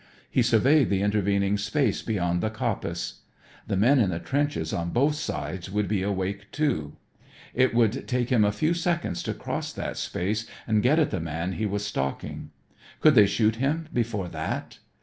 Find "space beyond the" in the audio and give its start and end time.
1.59-2.49